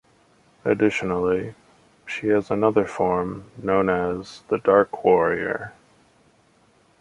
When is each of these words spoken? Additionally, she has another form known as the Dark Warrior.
Additionally, 0.65 1.53
she 2.07 2.29
has 2.29 2.49
another 2.49 2.87
form 2.87 3.51
known 3.61 3.87
as 3.87 4.41
the 4.47 4.57
Dark 4.57 5.03
Warrior. 5.03 5.73